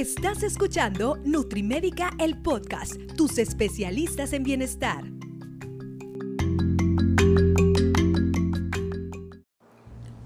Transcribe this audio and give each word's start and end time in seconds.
Estás 0.00 0.42
escuchando 0.42 1.18
Nutrimédica, 1.26 2.12
el 2.18 2.38
podcast, 2.40 2.94
tus 3.18 3.36
especialistas 3.36 4.32
en 4.32 4.44
bienestar. 4.44 5.04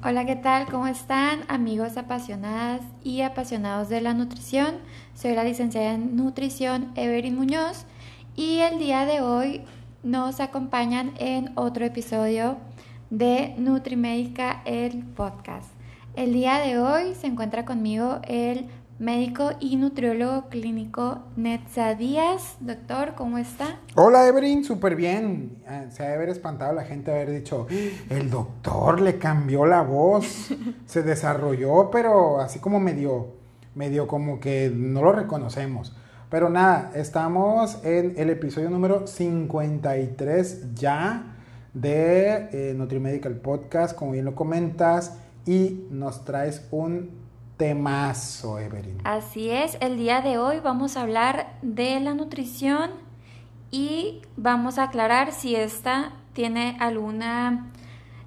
Hola, 0.04 0.26
¿qué 0.26 0.36
tal? 0.36 0.66
¿Cómo 0.66 0.86
están 0.86 1.40
amigos 1.48 1.96
apasionadas 1.96 2.82
y 3.02 3.22
apasionados 3.22 3.88
de 3.88 4.00
la 4.00 4.14
nutrición? 4.14 4.76
Soy 5.12 5.34
la 5.34 5.42
licenciada 5.42 5.94
en 5.94 6.14
nutrición 6.14 6.92
Everin 6.94 7.34
Muñoz 7.34 7.84
y 8.36 8.58
el 8.58 8.78
día 8.78 9.06
de 9.06 9.22
hoy 9.22 9.62
nos 10.04 10.38
acompañan 10.38 11.14
en 11.18 11.50
otro 11.56 11.84
episodio 11.84 12.58
de 13.10 13.56
Nutrimédica, 13.58 14.62
el 14.66 15.02
podcast. 15.02 15.68
El 16.14 16.32
día 16.32 16.58
de 16.60 16.78
hoy 16.78 17.12
se 17.16 17.26
encuentra 17.26 17.64
conmigo 17.64 18.20
el 18.28 18.68
médico 18.98 19.50
y 19.58 19.76
nutriólogo 19.76 20.48
clínico 20.48 21.24
Netza 21.36 21.94
Díaz. 21.94 22.56
Doctor, 22.60 23.14
¿cómo 23.16 23.38
está? 23.38 23.80
Hola 23.96 24.28
Evelyn, 24.28 24.64
súper 24.64 24.94
bien. 24.94 25.58
Ah, 25.66 25.86
se 25.90 26.04
ha 26.04 26.08
de 26.08 26.14
haber 26.14 26.28
espantado 26.28 26.72
la 26.72 26.84
gente 26.84 27.10
haber 27.10 27.30
dicho, 27.30 27.66
el 28.08 28.30
doctor 28.30 29.00
le 29.00 29.18
cambió 29.18 29.66
la 29.66 29.82
voz, 29.82 30.52
se 30.86 31.02
desarrolló, 31.02 31.90
pero 31.90 32.40
así 32.40 32.60
como 32.60 32.78
medio, 32.78 33.34
medio 33.74 34.06
como 34.06 34.38
que 34.38 34.72
no 34.74 35.02
lo 35.02 35.12
reconocemos. 35.12 35.96
Pero 36.30 36.48
nada, 36.48 36.92
estamos 36.94 37.84
en 37.84 38.14
el 38.16 38.30
episodio 38.30 38.70
número 38.70 39.06
53 39.06 40.74
ya 40.74 41.36
de 41.72 42.48
eh, 42.52 42.74
Nutrimedical 42.76 43.34
Podcast, 43.34 43.96
como 43.96 44.12
bien 44.12 44.24
lo 44.24 44.34
comentas, 44.34 45.18
y 45.46 45.86
nos 45.90 46.24
traes 46.24 46.66
un 46.70 47.23
temazo, 47.56 48.58
Evelyn. 48.58 48.98
Así 49.04 49.50
es, 49.50 49.76
el 49.80 49.96
día 49.96 50.20
de 50.20 50.38
hoy 50.38 50.60
vamos 50.62 50.96
a 50.96 51.02
hablar 51.02 51.56
de 51.62 52.00
la 52.00 52.14
nutrición 52.14 52.90
y 53.70 54.22
vamos 54.36 54.78
a 54.78 54.84
aclarar 54.84 55.32
si 55.32 55.54
esta 55.56 56.12
tiene 56.32 56.76
alguna 56.80 57.72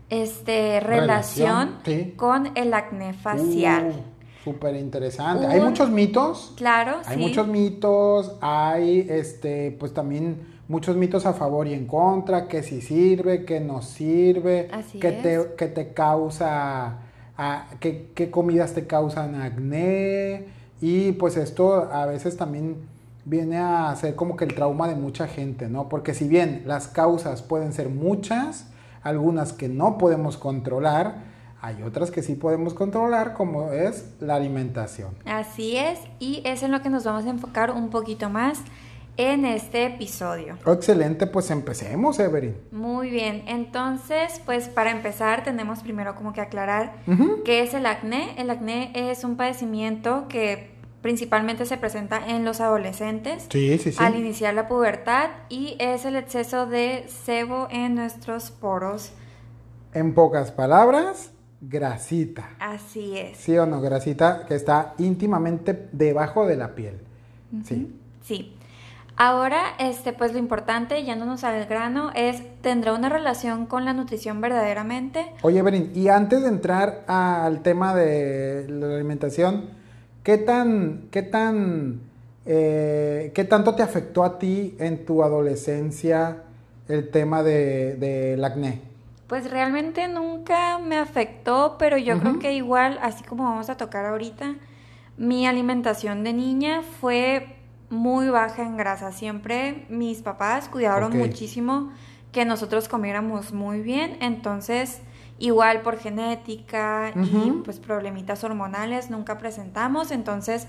este, 0.09 0.79
relación, 0.79 1.75
con 2.15 2.51
el 2.55 2.73
acné 2.73 3.13
facial. 3.13 3.93
Uh, 3.97 4.43
Súper 4.43 4.75
interesante. 4.75 5.45
hay 5.45 5.59
muchos 5.59 5.89
mitos. 5.89 6.53
Claro, 6.55 6.97
Hay 7.05 7.17
muchos 7.17 7.47
mitos, 7.47 8.37
hay 8.39 9.05
este, 9.09 9.75
pues 9.77 9.93
también 9.93 10.57
muchos 10.69 10.95
mitos 10.95 11.25
a 11.25 11.33
favor 11.33 11.67
y 11.67 11.73
en 11.73 11.85
contra, 11.85 12.47
que 12.47 12.63
si 12.63 12.81
sirve, 12.81 13.43
que 13.43 13.59
no 13.59 13.81
sirve, 13.81 14.69
que, 15.01 15.11
te, 15.11 15.55
que 15.57 15.67
te 15.67 15.93
causa, 15.93 16.99
qué, 17.79 18.09
qué 18.15 18.31
comidas 18.31 18.73
te 18.73 18.87
causan 18.87 19.35
acné. 19.35 20.45
Y 20.81 21.13
pues 21.13 21.37
esto 21.37 21.91
a 21.91 22.05
veces 22.05 22.37
también 22.37 22.77
viene 23.25 23.57
a 23.57 23.93
ser 23.95 24.15
como 24.15 24.35
que 24.35 24.45
el 24.45 24.55
trauma 24.55 24.87
de 24.87 24.95
mucha 24.95 25.27
gente, 25.27 25.67
¿no? 25.67 25.89
Porque 25.89 26.13
si 26.13 26.27
bien 26.27 26.63
las 26.65 26.87
causas 26.87 27.41
pueden 27.41 27.73
ser 27.73 27.89
muchas, 27.89 28.67
algunas 29.03 29.53
que 29.53 29.67
no 29.67 29.97
podemos 29.97 30.37
controlar, 30.37 31.25
hay 31.61 31.81
otras 31.81 32.11
que 32.11 32.21
sí 32.21 32.35
podemos 32.35 32.73
controlar, 32.73 33.33
como 33.33 33.71
es 33.71 34.13
la 34.19 34.35
alimentación. 34.35 35.09
Así 35.25 35.75
es, 35.75 35.99
y 36.19 36.41
es 36.45 36.63
en 36.63 36.71
lo 36.71 36.81
que 36.81 36.89
nos 36.89 37.03
vamos 37.03 37.25
a 37.25 37.29
enfocar 37.29 37.71
un 37.71 37.89
poquito 37.89 38.29
más 38.29 38.59
en 39.17 39.45
este 39.45 39.85
episodio. 39.85 40.57
Excelente, 40.65 41.27
pues 41.27 41.49
empecemos, 41.51 42.19
Evelyn. 42.19 42.55
Muy 42.71 43.09
bien, 43.09 43.43
entonces, 43.47 44.41
pues 44.45 44.69
para 44.69 44.91
empezar 44.91 45.43
tenemos 45.43 45.79
primero 45.79 46.15
como 46.15 46.33
que 46.33 46.41
aclarar 46.41 46.93
qué 47.43 47.61
es 47.61 47.73
el 47.73 47.85
acné. 47.85 48.35
El 48.37 48.49
acné 48.49 48.91
es 48.93 49.23
un 49.23 49.35
padecimiento 49.35 50.27
que 50.29 50.77
principalmente 51.01 51.65
se 51.65 51.77
presenta 51.77 52.27
en 52.27 52.43
los 52.43 52.59
adolescentes 52.59 53.47
sí, 53.49 53.77
sí, 53.77 53.91
sí. 53.91 53.97
al 54.03 54.15
iniciar 54.15 54.53
la 54.53 54.67
pubertad 54.67 55.29
y 55.47 55.77
es 55.79 56.05
el 56.05 56.15
exceso 56.15 56.65
de 56.65 57.05
sebo 57.07 57.67
en 57.71 57.95
nuestros 57.95 58.51
poros. 58.51 59.11
En 59.93 60.13
pocas 60.13 60.51
palabras, 60.51 61.31
grasita. 61.61 62.49
Así 62.59 63.17
es. 63.17 63.37
¿Sí 63.37 63.57
o 63.57 63.65
no? 63.65 63.81
Grasita 63.81 64.45
que 64.47 64.55
está 64.55 64.93
íntimamente 64.97 65.87
debajo 65.91 66.45
de 66.45 66.57
la 66.57 66.75
piel. 66.75 66.99
Sí. 67.63 67.95
Sí. 68.21 68.56
Ahora, 69.19 69.73
este, 69.79 70.13
pues 70.13 70.31
lo 70.31 70.37
importante, 70.37 71.03
yéndonos 71.03 71.43
al 71.43 71.65
grano, 71.65 72.11
es, 72.13 72.43
¿tendrá 72.61 72.93
una 72.93 73.09
relación 73.09 73.65
con 73.65 73.83
la 73.83 73.93
nutrición 73.93 74.41
verdaderamente? 74.41 75.25
Oye, 75.41 75.59
Berin, 75.63 75.91
y 75.95 76.09
antes 76.09 76.43
de 76.43 76.49
entrar 76.49 77.03
al 77.07 77.63
tema 77.63 77.95
de 77.95 78.67
la 78.69 78.93
alimentación, 78.93 79.71
¿qué 80.21 80.37
tan, 80.37 81.07
qué 81.09 81.23
tan, 81.23 82.01
eh, 82.45 83.31
qué 83.33 83.43
tanto 83.43 83.73
te 83.73 83.81
afectó 83.81 84.23
a 84.23 84.37
ti 84.37 84.75
en 84.77 85.03
tu 85.03 85.23
adolescencia 85.23 86.43
el 86.87 87.09
tema 87.09 87.41
del 87.41 87.99
de, 87.99 88.45
acné? 88.45 88.81
Pues 89.25 89.49
realmente 89.49 90.07
nunca 90.07 90.77
me 90.77 90.95
afectó, 90.95 91.77
pero 91.79 91.97
yo 91.97 92.19
creo 92.19 92.37
que 92.37 92.53
igual, 92.53 92.99
así 93.01 93.23
como 93.23 93.45
vamos 93.45 93.71
a 93.71 93.77
tocar 93.77 94.05
ahorita, 94.05 94.57
mi 95.17 95.47
alimentación 95.47 96.23
de 96.23 96.33
niña 96.33 96.83
fue 97.01 97.57
muy 97.89 98.29
baja 98.29 98.63
en 98.63 98.77
grasa. 98.77 99.11
Siempre 99.11 99.85
mis 99.89 100.21
papás 100.21 100.69
cuidaron 100.69 101.17
muchísimo 101.17 101.91
que 102.31 102.45
nosotros 102.45 102.87
comiéramos 102.87 103.53
muy 103.53 103.81
bien, 103.81 104.17
entonces 104.21 105.01
igual 105.39 105.81
por 105.81 105.97
genética 105.97 107.11
y 107.15 107.51
pues 107.63 107.79
problemitas 107.79 108.43
hormonales 108.43 109.09
nunca 109.09 109.37
presentamos, 109.37 110.11
entonces 110.11 110.67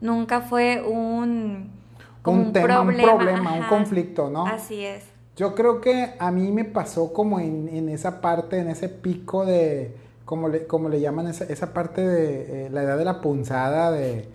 nunca 0.00 0.40
fue 0.40 0.82
un 0.82 1.70
un, 2.24 2.52
tema, 2.52 2.80
un 2.80 2.96
problema, 2.96 3.54
un 3.54 3.68
conflicto, 3.68 4.30
¿no? 4.30 4.46
Así 4.46 4.84
es. 4.84 5.04
Yo 5.36 5.54
creo 5.54 5.80
que 5.80 6.14
a 6.18 6.30
mí 6.30 6.50
me 6.50 6.64
pasó 6.64 7.12
como 7.12 7.38
en, 7.38 7.88
esa 7.88 8.20
parte, 8.20 8.58
en 8.58 8.68
ese 8.68 8.88
pico 8.88 9.44
de, 9.44 9.94
como 10.24 10.48
le, 10.48 10.66
como 10.66 10.88
le 10.88 11.00
llaman, 11.00 11.26
esa, 11.26 11.44
esa 11.44 11.72
parte 11.72 12.00
de 12.00 12.66
eh, 12.66 12.70
la 12.70 12.82
edad 12.82 12.96
de 12.96 13.04
la 13.04 13.20
punzada 13.20 13.90
de, 13.90 14.28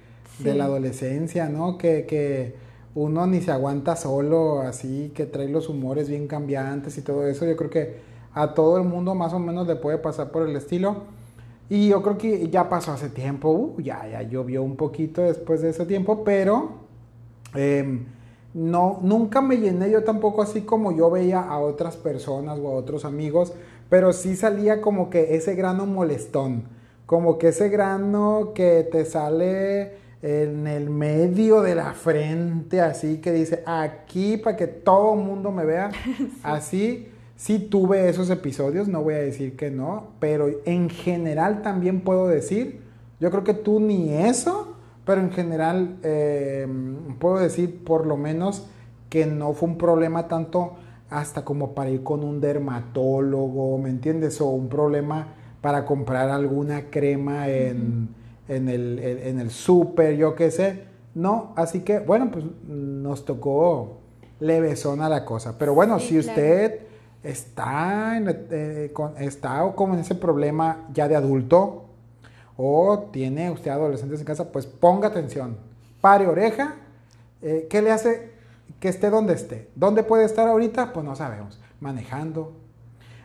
la 0.44 0.66
adolescencia, 0.66 1.50
¿no? 1.50 1.78
Que, 1.78 2.06
que, 2.06 2.56
uno 2.94 3.26
ni 3.26 3.42
se 3.42 3.52
aguanta 3.52 3.96
solo, 3.96 4.62
así, 4.62 5.12
que 5.16 5.26
trae 5.26 5.48
los 5.48 5.70
humores 5.70 6.10
bien 6.10 6.28
cambiantes 6.28 6.98
y 6.98 7.02
todo 7.02 7.26
eso. 7.26 7.46
Yo 7.46 7.56
creo 7.56 7.70
que 7.70 7.96
a 8.34 8.54
todo 8.54 8.78
el 8.78 8.84
mundo 8.84 9.16
más 9.16 9.34
o 9.34 9.40
menos 9.40 9.68
le 9.68 9.76
puede 9.76 9.98
pasar 9.98 10.32
por 10.32 10.48
el 10.48 10.56
estilo. 10.56 11.04
Y 11.70 11.88
yo 11.88 12.02
creo 12.02 12.18
que 12.18 12.50
ya 12.50 12.68
pasó 12.68 12.92
hace 12.92 13.08
tiempo, 13.10 13.50
uh, 13.50 13.82
ya, 13.82 14.06
ya 14.08 14.22
llovió 14.24 14.62
un 14.62 14.76
poquito 14.76 15.22
después 15.22 15.62
de 15.62 15.70
ese 15.70 15.86
tiempo, 15.86 16.24
pero... 16.24 16.82
Em, 17.56 18.06
no, 18.54 19.00
nunca 19.02 19.42
me 19.42 19.56
llené 19.58 19.90
yo 19.90 20.04
tampoco 20.04 20.42
así 20.42 20.64
como 20.64 20.92
yo 20.92 21.10
veía 21.10 21.40
a 21.40 21.60
otras 21.60 21.96
personas 21.96 22.60
o 22.60 22.68
a 22.68 22.74
otros 22.74 23.06
amigos, 23.06 23.54
pero 23.90 24.12
sí 24.12 24.36
salía 24.36 24.82
como 24.82 25.10
que 25.10 25.36
ese 25.36 25.56
grano 25.56 25.86
molestón, 25.86 26.66
como 27.06 27.38
que 27.38 27.50
ese 27.50 27.70
grano 27.70 28.52
que 28.54 28.86
te 28.92 29.06
sale 29.06 30.01
en 30.22 30.68
el 30.68 30.90
medio 30.90 31.62
de 31.62 31.76
la 31.76 31.94
frente, 31.94 32.82
así 32.82 33.18
que 33.18 33.32
dice 33.32 33.64
aquí 33.66 34.38
para 34.38 34.56
que 34.56 34.68
todo 34.68 35.14
el 35.16 35.22
mundo 35.22 35.52
me 35.52 35.66
vea, 35.66 35.92
así. 36.44 37.08
Sí 37.36 37.58
tuve 37.58 38.08
esos 38.08 38.30
episodios, 38.30 38.88
no 38.88 39.02
voy 39.02 39.16
a 39.16 39.18
decir 39.18 39.56
que 39.56 39.72
no, 39.72 40.10
pero 40.20 40.48
en 40.64 40.92
general 40.92 41.64
también 41.64 42.02
puedo 42.02 42.28
decir, 42.28 42.82
yo 43.20 43.32
creo 43.32 43.44
que 43.44 43.56
tú 43.56 43.80
ni 43.80 44.14
eso, 44.14 44.76
pero 45.06 45.22
en 45.22 45.32
general 45.32 45.98
eh, 46.04 46.68
puedo 47.18 47.40
decir 47.40 47.84
por 47.84 48.06
lo 48.06 48.16
menos 48.16 48.68
que 49.10 49.26
no 49.26 49.54
fue 49.54 49.70
un 49.70 49.80
problema 49.80 50.28
tanto 50.28 50.76
hasta 51.10 51.44
como 51.44 51.74
para 51.74 51.90
ir 51.90 52.04
con 52.04 52.24
un 52.24 52.40
dermatólogo, 52.40 53.78
¿me 53.80 53.90
entiendes? 53.90 54.40
O 54.40 54.50
un 54.50 54.70
problema 54.70 55.28
para 55.62 55.86
comprar 55.86 56.30
alguna 56.30 56.90
crema 56.90 57.50
en, 57.50 58.10
en 58.52 58.68
el, 58.68 59.00
en 59.00 59.40
el 59.40 59.50
súper, 59.50 60.16
yo 60.18 60.36
qué 60.36 60.52
sé. 60.52 60.84
No, 61.16 61.54
así 61.56 61.82
que 61.82 62.00
bueno, 62.00 62.30
pues 62.32 62.46
nos 62.68 63.26
tocó 63.26 64.02
levesona 64.40 65.08
la 65.08 65.24
cosa. 65.24 65.58
Pero 65.58 65.74
bueno, 65.74 66.00
si 66.00 66.20
usted 66.20 66.82
está, 67.24 68.18
en, 68.18 68.28
eh, 68.52 68.92
está 69.20 69.72
como 69.76 69.94
en 69.94 70.02
ese 70.02 70.16
problema 70.16 70.88
ya 70.94 71.08
de 71.08 71.16
adulto, 71.16 71.86
o 72.58 73.10
tiene 73.12 73.50
usted 73.50 73.72
adolescentes 73.72 74.20
en 74.20 74.26
casa, 74.26 74.52
pues 74.52 74.66
ponga 74.66 75.08
atención, 75.08 75.58
pare 76.02 76.28
oreja, 76.28 76.76
eh, 77.42 77.68
¿qué 77.70 77.82
le 77.82 77.92
hace 77.92 78.32
que 78.80 78.90
esté 78.90 79.10
donde 79.10 79.34
esté? 79.34 79.70
¿Dónde 79.76 80.04
puede 80.04 80.26
estar 80.26 80.48
ahorita? 80.48 80.92
Pues 80.92 81.06
no 81.06 81.16
sabemos, 81.16 81.60
manejando. 81.80 82.52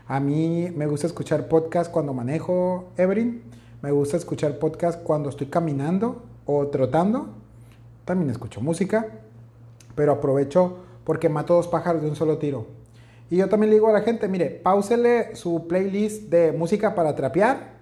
A 0.06 0.20
mí 0.20 0.72
me 0.75 0.87
gusta 0.87 1.08
escuchar 1.08 1.49
podcast 1.49 1.90
cuando 1.90 2.14
manejo, 2.14 2.90
Evelyn, 2.96 3.43
me 3.82 3.90
gusta 3.90 4.17
escuchar 4.17 4.58
podcast 4.58 5.02
cuando 5.02 5.28
estoy 5.28 5.49
caminando 5.49 6.23
o 6.44 6.67
trotando, 6.69 7.28
también 8.05 8.31
escucho 8.31 8.61
música, 8.61 9.06
pero 9.94 10.12
aprovecho 10.12 10.78
porque 11.05 11.28
mato 11.28 11.55
dos 11.55 11.69
pájaros 11.69 12.02
de 12.02 12.08
un 12.08 12.17
solo 12.17 12.38
tiro. 12.38 12.67
Y 13.31 13.37
yo 13.37 13.49
también 13.49 13.70
le 13.70 13.76
digo 13.76 13.88
a 13.88 13.93
la 13.93 14.02
gente, 14.02 14.28
mire, 14.28 14.50
pausele 14.50 15.34
su 15.34 15.67
playlist 15.67 16.31
de 16.31 16.52
música 16.52 16.94
para 16.94 17.14
trapear 17.17 17.75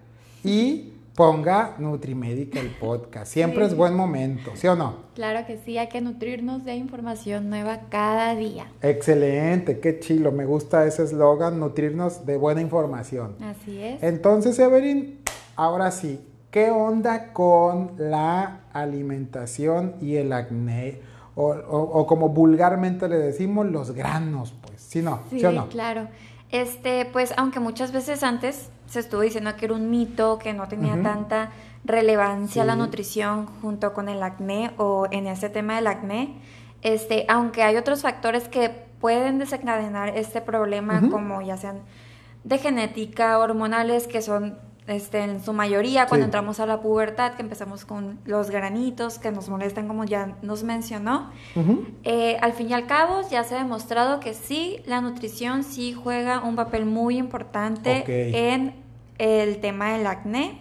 y 0.43 0.94
ponga 1.14 1.76
Nutrimédica 1.79 2.58
el 2.58 2.70
podcast. 2.70 3.32
Siempre 3.32 3.64
es 3.64 3.76
buen 3.76 3.94
momento, 3.94 4.52
¿sí 4.55 4.67
o 4.67 4.75
no? 4.75 4.97
Claro 5.14 5.47
que 5.47 5.58
sí, 5.58 5.79
hay 5.79 5.88
que 5.88 6.00
nutrirnos 6.00 6.64
de 6.64 6.75
información 6.75 7.50
nueva 7.50 7.82
cada 7.88 8.35
día. 8.35 8.67
Excelente, 8.82 9.79
qué 9.81 10.00
chilo, 10.00 10.32
me 10.32 10.44
gusta 10.44 10.87
ese 10.87 11.05
eslogan, 11.05 11.61
nutrirnos 11.61 12.26
de 12.26 12.37
buena 12.37 12.61
información. 12.61 13.37
Así 13.40 13.81
es. 13.81 14.02
Entonces, 14.02 14.58
Evelyn, 14.58 15.20
ahora 15.56 15.91
sí, 15.91 16.21
¿qué 16.51 16.71
onda 16.71 17.33
con 17.33 17.93
la 17.99 18.61
alimentación 18.73 19.95
y 20.01 20.17
el 20.17 20.33
acné? 20.33 21.01
O, 21.37 22.06
como 22.06 22.29
vulgarmente 22.29 23.09
le 23.09 23.17
decimos, 23.17 23.67
los 23.67 23.91
granos, 23.91 24.55
pues, 24.62 24.81
¿sí, 24.81 25.03
no? 25.03 25.21
¿Sí, 25.31 25.45
o 25.45 25.51
no? 25.51 25.69
claro. 25.69 26.09
Este, 26.51 27.06
pues, 27.06 27.35
aunque 27.37 27.59
muchas 27.59 27.91
veces 27.91 28.23
antes 28.23 28.69
se 28.87 29.01
estuvo 29.01 29.23
diciendo 29.23 29.56
que 29.56 29.65
era 29.65 29.75
un 29.75 29.91
mito, 29.91 30.39
que 30.39 30.53
no 30.53 30.69
tenía 30.69 31.03
tanta 31.03 31.51
relevancia 31.85 32.65
la 32.65 32.77
nutrición 32.77 33.47
junto 33.61 33.93
con 33.93 34.09
el 34.09 34.23
acné 34.23 34.71
o 34.77 35.09
en 35.11 35.27
ese 35.27 35.49
tema 35.49 35.75
del 35.75 35.89
acné, 35.89 36.37
este, 36.83 37.27
aunque 37.29 37.65
hay 37.65 37.77
otros 37.77 38.03
factores 38.03 38.47
que 38.49 38.69
pueden 39.00 39.39
desencadenar 39.39 40.17
este 40.17 40.41
problema, 40.41 41.03
como 41.11 41.43
ya 41.43 41.57
sean 41.57 41.81
de 42.45 42.59
genética, 42.59 43.39
hormonales, 43.39 44.07
que 44.07 44.23
son 44.23 44.59
este, 44.87 45.23
en 45.23 45.43
su 45.43 45.53
mayoría 45.55 46.07
cuando 46.07 46.27
entramos 46.27 46.61
a 46.61 46.67
la 46.67 46.81
pubertad, 46.81 47.35
que 47.35 47.43
empezamos 47.43 47.85
con 47.85 48.19
los 48.27 48.51
granitos 48.51 49.19
que 49.19 49.31
nos 49.31 49.49
molestan, 49.49 49.89
como 49.89 50.05
ya 50.05 50.37
nos 50.43 50.63
mencionó. 50.63 51.31
Eh, 52.03 52.37
al 52.41 52.53
fin 52.53 52.71
y 52.71 52.75
al 52.75 52.87
cabo, 52.87 53.23
ya 53.31 53.45
se 53.45 53.55
ha 53.55 53.59
demostrado 53.59 54.21
que 54.21 54.35
sí, 54.35 54.81
la 54.87 55.01
nutrición 55.01 55.65
sí 55.65 55.95
juega 55.95 56.43
un 56.43 56.57
papel 56.57 56.85
muy 56.85 57.17
importante 57.17 58.05
en 58.49 58.75
el 59.19 59.61
tema 59.61 59.93
del 59.93 60.07
acné, 60.07 60.61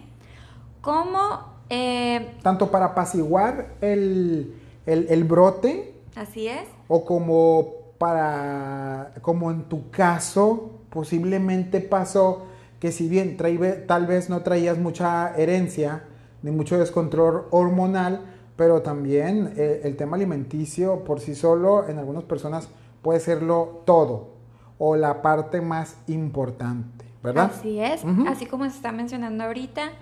como... 0.80 1.54
Eh, 1.70 2.36
Tanto 2.42 2.70
para 2.70 2.86
apaciguar 2.86 3.74
el, 3.80 4.54
el, 4.86 5.24
brote. 5.24 5.94
Así 6.14 6.46
es. 6.46 6.62
O 6.88 7.04
como 7.04 7.72
para, 7.98 9.12
como 9.22 9.50
en 9.50 9.62
tu 9.64 9.90
caso, 9.90 10.80
posiblemente 10.90 11.80
pasó 11.80 12.46
que 12.84 12.92
si 12.92 13.08
bien 13.08 13.38
tal 13.86 14.06
vez 14.06 14.28
no 14.28 14.42
traías 14.42 14.76
mucha 14.76 15.34
herencia 15.38 16.04
ni 16.42 16.50
mucho 16.50 16.78
descontrol 16.78 17.46
hormonal, 17.50 18.26
pero 18.56 18.82
también 18.82 19.54
eh, 19.56 19.80
el 19.84 19.96
tema 19.96 20.16
alimenticio 20.16 21.02
por 21.02 21.20
sí 21.20 21.34
solo 21.34 21.88
en 21.88 21.96
algunas 21.96 22.24
personas 22.24 22.68
puede 23.00 23.20
serlo 23.20 23.80
todo 23.86 24.34
o 24.76 24.96
la 24.96 25.22
parte 25.22 25.62
más 25.62 25.96
importante, 26.08 27.06
¿verdad? 27.22 27.52
Así 27.54 27.80
es, 27.80 28.04
así 28.28 28.44
como 28.44 28.64
se 28.64 28.76
está 28.76 28.92
mencionando 28.92 29.44
ahorita, 29.44 29.92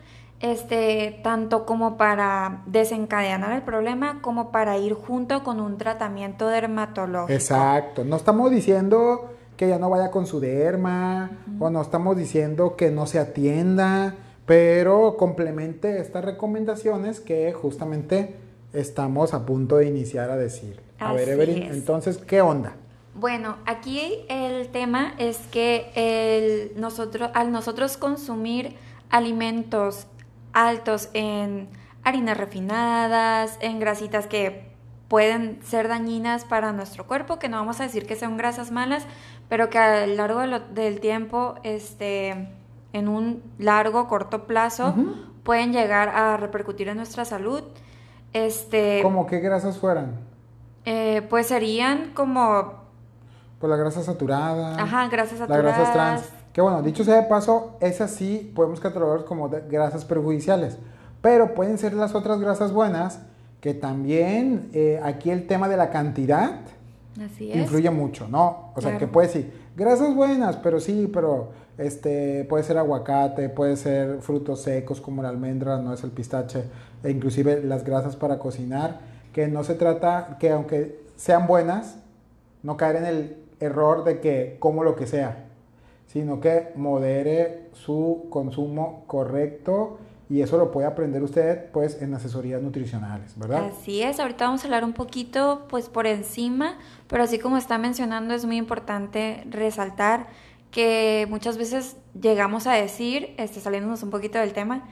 este, 0.40 1.20
tanto 1.22 1.64
como 1.66 1.96
para 1.96 2.64
desencadenar 2.66 3.52
el 3.52 3.62
problema 3.62 4.20
como 4.22 4.50
para 4.50 4.76
ir 4.76 4.94
junto 4.94 5.44
con 5.44 5.60
un 5.60 5.78
tratamiento 5.78 6.48
dermatológico. 6.48 7.32
Exacto, 7.32 8.02
no 8.02 8.16
estamos 8.16 8.50
diciendo 8.50 9.30
que 9.56 9.68
ya 9.68 9.78
no 9.78 9.90
vaya 9.90 10.10
con 10.10 10.26
su 10.26 10.40
derma, 10.40 11.30
o 11.58 11.70
no 11.70 11.82
estamos 11.82 12.16
diciendo 12.16 12.76
que 12.76 12.90
no 12.90 13.06
se 13.06 13.18
atienda, 13.18 14.14
pero 14.46 15.16
complemente 15.16 16.00
estas 16.00 16.24
recomendaciones 16.24 17.20
que 17.20 17.52
justamente 17.52 18.36
estamos 18.72 19.34
a 19.34 19.44
punto 19.46 19.76
de 19.76 19.86
iniciar 19.86 20.30
a 20.30 20.36
decir. 20.36 20.80
A 20.98 21.12
ver, 21.12 21.28
Evelyn, 21.28 21.64
entonces, 21.64 22.18
¿qué 22.18 22.40
onda? 22.40 22.74
Bueno, 23.14 23.56
aquí 23.66 24.24
el 24.28 24.68
tema 24.68 25.14
es 25.18 25.38
que 25.50 25.90
el, 25.94 26.80
nosotros, 26.80 27.30
al 27.34 27.52
nosotros 27.52 27.96
consumir 27.96 28.76
alimentos 29.10 30.06
altos 30.52 31.10
en 31.12 31.68
harinas 32.04 32.36
refinadas, 32.36 33.58
en 33.60 33.78
grasitas 33.78 34.26
que 34.26 34.72
pueden 35.08 35.58
ser 35.62 35.88
dañinas 35.88 36.46
para 36.46 36.72
nuestro 36.72 37.06
cuerpo, 37.06 37.38
que 37.38 37.50
no 37.50 37.58
vamos 37.58 37.80
a 37.80 37.82
decir 37.82 38.06
que 38.06 38.16
sean 38.16 38.38
grasas 38.38 38.70
malas, 38.70 39.04
pero 39.52 39.68
que 39.68 39.78
a 39.78 40.06
lo 40.06 40.14
largo 40.14 40.40
del 40.72 41.00
tiempo, 41.00 41.56
este, 41.62 42.48
en 42.94 43.06
un 43.06 43.42
largo, 43.58 44.08
corto 44.08 44.46
plazo, 44.46 44.94
pueden 45.42 45.74
llegar 45.74 46.08
a 46.08 46.38
repercutir 46.38 46.88
en 46.88 46.96
nuestra 46.96 47.26
salud. 47.26 47.62
Este, 48.32 49.00
¿Cómo 49.02 49.26
qué 49.26 49.40
grasas 49.40 49.76
fueran? 49.76 50.20
Eh, 50.86 51.20
pues 51.28 51.48
serían 51.48 52.14
como... 52.14 52.76
Pues 53.58 53.68
la 53.68 53.76
grasa 53.76 54.02
saturada. 54.02 54.82
Ajá, 54.82 55.06
grasas 55.08 55.40
saturadas. 55.40 55.64
Las 55.66 55.76
grasas 55.76 55.92
trans. 55.92 56.32
Que 56.54 56.62
bueno, 56.62 56.80
dicho 56.80 57.04
sea 57.04 57.16
de 57.16 57.24
paso, 57.24 57.76
esas 57.80 58.10
sí 58.10 58.50
podemos 58.54 58.80
catalogar 58.80 59.26
como 59.26 59.50
grasas 59.50 60.06
perjudiciales. 60.06 60.78
Pero 61.20 61.52
pueden 61.52 61.76
ser 61.76 61.92
las 61.92 62.14
otras 62.14 62.40
grasas 62.40 62.72
buenas, 62.72 63.20
que 63.60 63.74
también 63.74 64.70
eh, 64.72 64.98
aquí 65.04 65.28
el 65.28 65.46
tema 65.46 65.68
de 65.68 65.76
la 65.76 65.90
cantidad 65.90 66.60
influye 67.38 67.90
mucho, 67.90 68.28
¿no? 68.28 68.72
O 68.74 68.80
sea, 68.80 68.98
que 68.98 69.06
puede 69.06 69.28
decir, 69.28 69.52
grasas 69.76 70.14
buenas, 70.14 70.56
pero 70.56 70.80
sí, 70.80 71.10
pero 71.12 71.50
este 71.78 72.44
puede 72.44 72.64
ser 72.64 72.78
aguacate, 72.78 73.48
puede 73.48 73.76
ser 73.76 74.20
frutos 74.20 74.62
secos 74.62 75.00
como 75.00 75.22
la 75.22 75.28
almendra, 75.28 75.78
no 75.78 75.92
es 75.92 76.04
el 76.04 76.10
pistache, 76.10 76.64
e 77.02 77.10
inclusive 77.10 77.62
las 77.62 77.84
grasas 77.84 78.16
para 78.16 78.38
cocinar, 78.38 79.00
que 79.32 79.48
no 79.48 79.64
se 79.64 79.74
trata 79.74 80.36
que 80.38 80.50
aunque 80.50 81.02
sean 81.16 81.46
buenas, 81.46 81.98
no 82.62 82.76
caer 82.76 82.96
en 82.96 83.06
el 83.06 83.36
error 83.60 84.04
de 84.04 84.20
que 84.20 84.56
como 84.58 84.84
lo 84.84 84.96
que 84.96 85.06
sea, 85.06 85.44
sino 86.06 86.40
que 86.40 86.72
modere 86.76 87.70
su 87.72 88.26
consumo 88.30 89.04
correcto 89.06 89.98
y 90.28 90.40
eso 90.40 90.56
lo 90.58 90.70
puede 90.70 90.86
aprender 90.86 91.22
usted 91.22 91.70
pues 91.72 92.00
en 92.00 92.14
asesorías 92.14 92.62
nutricionales, 92.62 93.38
¿verdad? 93.38 93.70
Así 93.70 94.02
es, 94.02 94.18
ahorita 94.20 94.46
vamos 94.46 94.62
a 94.62 94.66
hablar 94.66 94.84
un 94.84 94.92
poquito 94.92 95.66
pues 95.68 95.88
por 95.88 96.06
encima, 96.06 96.78
pero 97.08 97.22
así 97.22 97.38
como 97.38 97.56
está 97.56 97.78
mencionando 97.78 98.34
es 98.34 98.44
muy 98.44 98.56
importante 98.56 99.44
resaltar 99.50 100.28
que 100.70 101.26
muchas 101.28 101.58
veces 101.58 101.96
llegamos 102.18 102.66
a 102.66 102.72
decir, 102.72 103.34
este, 103.36 103.60
saliéndonos 103.60 104.02
un 104.02 104.10
poquito 104.10 104.38
del 104.38 104.54
tema, 104.54 104.88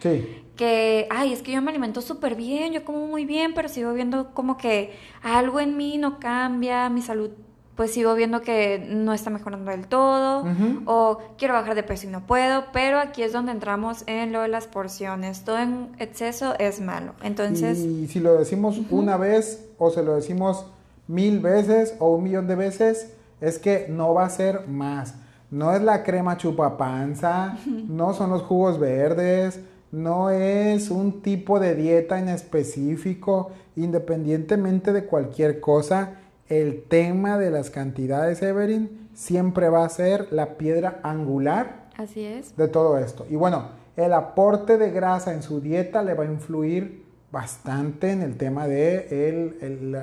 que, 0.57 1.09
ay, 1.11 1.33
es 1.33 1.43
que 1.43 1.53
yo 1.53 1.63
me 1.63 1.71
alimento 1.71 2.03
súper 2.03 2.35
bien, 2.35 2.75
yo 2.75 2.85
como 2.85 3.07
muy 3.07 3.25
bien, 3.25 3.55
pero 3.55 3.69
sigo 3.69 3.93
viendo 3.95 4.35
como 4.35 4.59
que 4.59 4.93
algo 5.23 5.59
en 5.59 5.79
mí 5.79 5.97
no 5.97 6.21
cambia, 6.21 6.91
mi 6.91 7.01
salud 7.01 7.31
pues 7.77 7.93
sigo 7.93 8.15
viendo 8.15 8.43
que 8.43 8.85
no 8.91 9.15
está 9.15 9.31
mejorando 9.31 9.71
del 9.71 9.87
todo 9.87 10.45
o 10.85 11.19
quiero 11.39 11.55
bajar 11.55 11.75
de 11.75 11.83
peso 11.83 12.07
y 12.07 12.11
no 12.11 12.27
puedo, 12.27 12.65
pero 12.73 12.99
aquí 12.99 13.23
es 13.23 13.33
donde 13.33 13.53
entramos 13.53 14.05
en 14.07 14.33
lo 14.33 14.43
de 14.43 14.49
las 14.49 14.67
porciones. 14.67 15.45
Todo 15.45 15.59
en 15.59 15.89
exceso 15.99 16.55
es 16.59 16.81
malo. 16.81 17.15
Entonces... 17.23 17.79
Y 17.79 18.07
si 18.09 18.21
lo 18.21 18.35
decimos 18.35 18.81
una 18.91 19.17
vez 19.17 19.67
o 19.79 19.91
se 19.91 20.03
lo 20.03 20.15
decimos 20.15 20.67
mil 21.09 21.41
veces 21.41 21.95
o 21.99 22.15
un 22.15 22.25
millón 22.25 22.47
de 22.47 22.57
veces, 22.57 23.15
es 23.41 23.59
que 23.59 23.87
no 23.89 24.15
va 24.15 24.27
a 24.27 24.31
ser 24.31 24.69
más. 24.69 25.15
No 25.51 25.73
es 25.73 25.83
la 25.83 26.05
crema 26.05 26.37
chupapanza, 26.37 27.57
no 27.67 28.15
son 28.15 28.31
los 28.31 28.43
jugos 28.43 28.79
verdes, 28.79 29.61
no 29.91 30.31
es 30.31 30.91
un 30.91 31.23
tipo 31.23 31.59
de 31.59 31.75
dieta 31.75 32.19
en 32.19 32.29
específico, 32.29 33.51
independientemente 33.75 34.93
de 34.93 35.07
cualquier 35.07 35.61
cosa 35.61 36.19
el 36.51 36.83
tema 36.83 37.39
de 37.39 37.51
las 37.51 37.71
cantidades, 37.71 38.43
Everin, 38.43 39.09
siempre 39.15 39.69
va 39.69 39.85
a 39.85 39.89
ser 39.89 40.29
la 40.33 40.59
piedra 40.59 41.01
angular 41.03 41.89
Así 41.97 42.25
es. 42.25 42.57
de 42.57 42.69
todo 42.69 42.99
esto. 42.99 43.25
Y 43.31 43.37
bueno, 43.37 43.69
el 43.97 44.13
aporte 44.13 44.77
de 44.77 44.91
grasa 44.91 45.33
en 45.33 45.43
su 45.43 45.61
dieta 45.61 46.03
le 46.03 46.15
va 46.15 46.25
a 46.25 46.27
influir 46.27 47.05
bastante 47.31 48.11
en 48.11 48.23
el 48.23 48.37
tema 48.37 48.67
de 48.67 49.55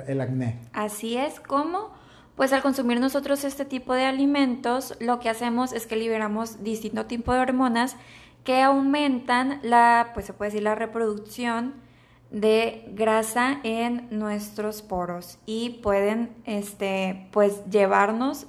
el, 0.08 0.20
acné. 0.20 0.58
Así 0.72 1.18
es, 1.18 1.38
¿cómo? 1.40 1.90
Pues 2.34 2.52
al 2.52 2.62
consumir 2.62 2.98
nosotros 2.98 3.44
este 3.44 3.66
tipo 3.66 3.92
de 3.92 4.04
alimentos, 4.04 4.94
lo 5.00 5.20
que 5.20 5.28
hacemos 5.28 5.72
es 5.72 5.86
que 5.86 5.96
liberamos 5.96 6.62
distinto 6.62 7.04
tipo 7.04 7.32
de 7.32 7.40
hormonas 7.40 7.96
que 8.44 8.62
aumentan 8.62 9.58
la, 9.62 10.12
pues 10.14 10.24
se 10.24 10.32
puede 10.32 10.52
decir, 10.52 10.62
la 10.62 10.74
reproducción 10.74 11.74
de 12.30 12.90
grasa 12.94 13.58
en 13.62 14.06
nuestros 14.10 14.82
poros 14.82 15.38
y 15.46 15.80
pueden 15.82 16.30
este 16.44 17.28
pues 17.32 17.64
llevarnos 17.70 18.46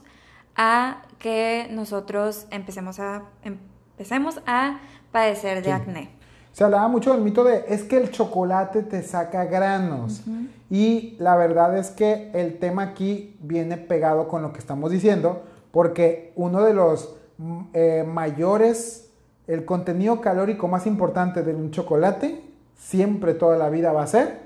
a 0.55 1.03
que 1.17 1.67
nosotros 1.71 2.45
empecemos 2.51 2.99
a 2.99 3.23
empecemos 3.43 4.41
a 4.45 4.79
padecer 5.11 5.63
de 5.63 5.71
acné. 5.71 6.09
Se 6.51 6.63
hablaba 6.63 6.87
mucho 6.89 7.13
del 7.13 7.21
mito 7.21 7.43
de 7.43 7.65
es 7.69 7.83
que 7.83 7.97
el 7.97 8.11
chocolate 8.11 8.83
te 8.83 9.01
saca 9.01 9.45
granos 9.45 10.23
y 10.69 11.15
la 11.19 11.37
verdad 11.37 11.77
es 11.77 11.89
que 11.89 12.31
el 12.33 12.59
tema 12.59 12.83
aquí 12.83 13.37
viene 13.39 13.77
pegado 13.77 14.27
con 14.27 14.41
lo 14.41 14.51
que 14.51 14.59
estamos 14.59 14.91
diciendo 14.91 15.43
porque 15.71 16.33
uno 16.35 16.63
de 16.63 16.73
los 16.73 17.15
mm, 17.37 17.61
eh, 17.73 18.05
mayores 18.05 19.11
el 19.47 19.63
contenido 19.63 20.19
calórico 20.19 20.67
más 20.67 20.85
importante 20.85 21.43
de 21.43 21.55
un 21.55 21.71
chocolate 21.71 22.48
siempre 22.79 23.33
toda 23.33 23.57
la 23.57 23.69
vida 23.69 23.91
va 23.91 24.03
a 24.03 24.07
ser. 24.07 24.39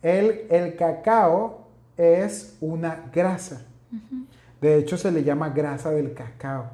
El, 0.00 0.46
el 0.48 0.76
cacao 0.76 1.66
es 1.96 2.56
una 2.60 3.10
grasa. 3.12 3.62
De 4.60 4.76
hecho, 4.76 4.96
se 4.96 5.12
le 5.12 5.24
llama 5.24 5.50
grasa 5.50 5.90
del 5.90 6.14
cacao. 6.14 6.66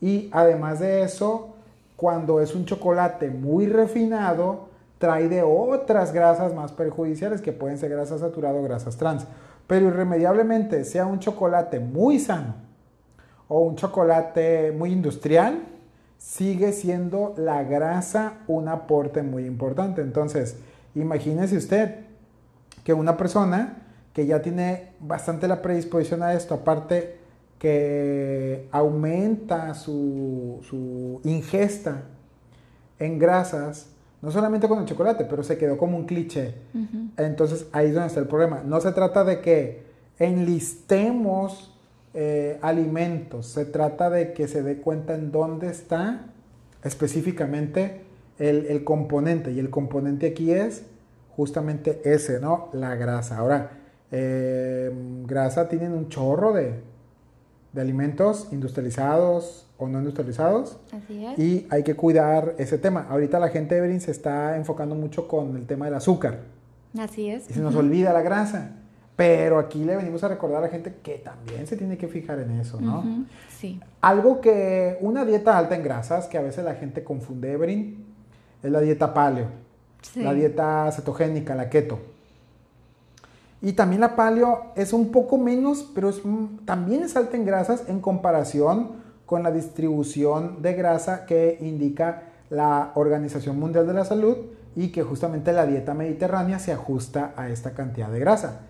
Y 0.00 0.28
además 0.32 0.80
de 0.80 1.02
eso, 1.02 1.54
cuando 1.96 2.40
es 2.40 2.54
un 2.54 2.64
chocolate 2.64 3.30
muy 3.30 3.66
refinado, 3.66 4.68
trae 4.98 5.28
de 5.28 5.42
otras 5.42 6.12
grasas 6.12 6.54
más 6.54 6.72
perjudiciales 6.72 7.40
que 7.40 7.52
pueden 7.52 7.78
ser 7.78 7.90
grasas 7.90 8.20
saturadas 8.20 8.58
o 8.58 8.62
grasas 8.62 8.96
trans. 8.96 9.26
Pero 9.66 9.86
irremediablemente 9.86 10.84
sea 10.84 11.06
un 11.06 11.20
chocolate 11.20 11.78
muy 11.78 12.18
sano 12.18 12.54
o 13.48 13.60
un 13.60 13.76
chocolate 13.76 14.72
muy 14.72 14.92
industrial, 14.92 15.60
sigue 16.18 16.72
siendo 16.72 17.34
la 17.38 17.62
grasa 17.64 18.38
un 18.46 18.68
aporte 18.68 19.22
muy 19.22 19.46
importante. 19.46 20.02
Entonces, 20.02 20.56
imagínese 20.94 21.56
usted 21.56 22.00
que 22.84 22.92
una 22.92 23.16
persona 23.16 23.84
que 24.12 24.26
ya 24.26 24.42
tiene 24.42 24.92
bastante 25.00 25.46
la 25.46 25.62
predisposición 25.62 26.22
a 26.22 26.34
esto, 26.34 26.54
aparte 26.54 27.18
que 27.58 28.68
aumenta 28.70 29.74
su, 29.74 30.60
su 30.62 31.20
ingesta 31.24 32.02
en 32.98 33.18
grasas, 33.18 33.90
no 34.20 34.30
solamente 34.30 34.68
con 34.68 34.80
el 34.80 34.84
chocolate, 34.84 35.24
pero 35.24 35.42
se 35.42 35.58
quedó 35.58 35.78
como 35.78 35.96
un 35.96 36.04
cliché. 36.04 36.54
Entonces 37.16 37.66
ahí 37.72 37.88
es 37.88 37.94
donde 37.94 38.08
está 38.08 38.20
el 38.20 38.26
problema. 38.26 38.62
No 38.64 38.80
se 38.80 38.92
trata 38.92 39.24
de 39.24 39.40
que 39.40 39.84
enlistemos 40.18 41.77
eh, 42.14 42.58
alimentos, 42.62 43.46
se 43.46 43.64
trata 43.64 44.10
de 44.10 44.32
que 44.32 44.48
se 44.48 44.62
dé 44.62 44.78
cuenta 44.78 45.14
en 45.14 45.30
dónde 45.30 45.68
está 45.68 46.26
específicamente 46.82 48.02
el, 48.38 48.84
componente. 48.84 49.52
Y 49.52 49.58
el 49.58 49.70
componente 49.70 50.28
aquí 50.28 50.52
es 50.52 50.84
justamente 51.36 52.00
ese, 52.04 52.40
¿no? 52.40 52.68
La 52.72 52.94
grasa. 52.94 53.38
Ahora, 53.38 53.70
eh, 54.10 54.90
grasa 55.26 55.68
tienen 55.68 55.92
un 55.92 56.08
chorro 56.08 56.52
de, 56.52 56.74
de 57.72 57.80
alimentos 57.80 58.48
industrializados 58.52 59.66
o 59.76 59.86
no 59.88 59.98
industrializados. 59.98 60.78
Así 60.92 61.24
es. 61.24 61.38
Y 61.38 61.66
hay 61.70 61.82
que 61.82 61.94
cuidar 61.94 62.54
ese 62.58 62.78
tema. 62.78 63.06
Ahorita 63.08 63.38
la 63.38 63.48
gente 63.48 63.74
de 63.74 63.80
Everin 63.80 64.00
se 64.00 64.10
está 64.10 64.56
enfocando 64.56 64.94
mucho 64.94 65.28
con 65.28 65.56
el 65.56 65.66
tema 65.66 65.84
del 65.84 65.94
azúcar. 65.94 66.40
Así 66.98 67.30
es. 67.30 67.48
Y 67.50 67.54
se 67.54 67.60
nos 67.60 67.74
olvida 67.74 68.12
la 68.12 68.22
grasa. 68.22 68.72
Pero 69.18 69.58
aquí 69.58 69.82
le 69.82 69.96
venimos 69.96 70.22
a 70.22 70.28
recordar 70.28 70.58
a 70.58 70.66
la 70.66 70.68
gente 70.68 70.94
que 71.02 71.18
también 71.18 71.66
se 71.66 71.76
tiene 71.76 71.98
que 71.98 72.06
fijar 72.06 72.38
en 72.38 72.52
eso, 72.52 72.80
¿no? 72.80 73.26
Sí. 73.48 73.80
Algo 74.00 74.40
que, 74.40 74.96
una 75.00 75.24
dieta 75.24 75.58
alta 75.58 75.74
en 75.74 75.82
grasas, 75.82 76.28
que 76.28 76.38
a 76.38 76.40
veces 76.40 76.64
la 76.64 76.76
gente 76.76 77.02
confunde 77.02 77.50
Everin, 77.50 78.06
es 78.62 78.70
la 78.70 78.78
dieta 78.78 79.12
paleo. 79.12 79.48
Sí. 80.02 80.22
La 80.22 80.32
dieta 80.32 80.88
cetogénica, 80.92 81.56
la 81.56 81.68
keto. 81.68 81.98
Y 83.60 83.72
también 83.72 84.02
la 84.02 84.14
paleo 84.14 84.66
es 84.76 84.92
un 84.92 85.10
poco 85.10 85.36
menos, 85.36 85.90
pero 85.92 86.10
es, 86.10 86.22
también 86.64 87.02
es 87.02 87.16
alta 87.16 87.36
en 87.36 87.44
grasas 87.44 87.88
en 87.88 87.98
comparación 87.98 88.92
con 89.26 89.42
la 89.42 89.50
distribución 89.50 90.62
de 90.62 90.74
grasa 90.74 91.26
que 91.26 91.58
indica 91.60 92.22
la 92.50 92.92
Organización 92.94 93.58
Mundial 93.58 93.84
de 93.84 93.94
la 93.94 94.04
Salud 94.04 94.36
y 94.76 94.88
que 94.88 95.02
justamente 95.02 95.52
la 95.52 95.66
dieta 95.66 95.94
mediterránea 95.94 96.58
se 96.58 96.72
ajusta 96.72 97.32
a 97.36 97.48
esta 97.48 97.72
cantidad 97.72 98.10
de 98.10 98.20
grasa. 98.20 98.60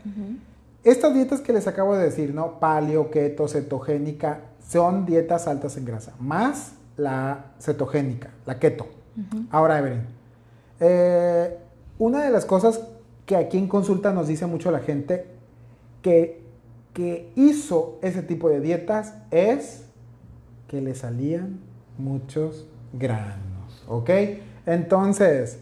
Estas 0.84 1.12
dietas 1.12 1.40
que 1.40 1.52
les 1.52 1.66
acabo 1.66 1.96
de 1.96 2.04
decir, 2.04 2.32
¿no? 2.34 2.60
Paleo, 2.60 3.10
keto, 3.10 3.48
cetogénica, 3.48 4.40
son 4.66 5.06
dietas 5.06 5.46
altas 5.48 5.76
en 5.76 5.84
grasa, 5.84 6.14
más 6.18 6.72
la 6.96 7.52
cetogénica, 7.60 8.30
la 8.46 8.58
keto. 8.58 8.86
Ahora, 9.50 9.78
Evelyn, 9.78 10.06
eh, 10.80 11.58
una 11.98 12.22
de 12.22 12.30
las 12.30 12.44
cosas 12.44 12.80
que 13.26 13.36
aquí 13.36 13.58
en 13.58 13.68
consulta 13.68 14.12
nos 14.12 14.28
dice 14.28 14.46
mucho 14.46 14.70
la 14.70 14.78
gente 14.78 15.26
que, 16.02 16.42
que 16.94 17.32
hizo 17.34 17.98
ese 18.00 18.22
tipo 18.22 18.48
de 18.48 18.60
dietas 18.60 19.14
es 19.30 19.84
que 20.68 20.80
le 20.80 20.94
salían 20.94 21.60
muchos 21.98 22.66
granos, 22.92 23.84
¿ok? 23.88 24.10
Entonces, 24.66 25.58